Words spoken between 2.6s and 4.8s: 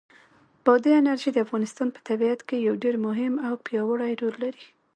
یو ډېر مهم او پیاوړی رول لري.